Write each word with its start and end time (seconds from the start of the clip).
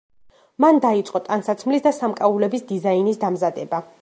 მან 0.63 0.79
დაიწყო 0.85 1.21
ტანსაცმლის 1.27 1.85
და 1.89 1.93
სამკაულების 2.01 2.69
დიზაინის 2.73 3.25
დამზადება. 3.27 3.89